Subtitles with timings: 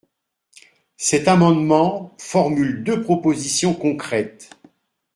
[0.97, 4.49] Cet amendement formule deux propositions concrètes.